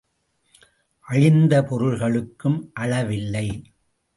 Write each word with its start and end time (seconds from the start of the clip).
அழிந்த 0.99 1.61
பொருள்களுக்கும் 1.63 2.59
அளவில்லை. 2.73 3.47